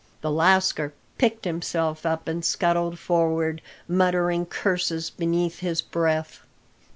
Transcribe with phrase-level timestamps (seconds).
[0.21, 6.41] The lascar picked himself up and scuttled forward, muttering curses beneath his breath.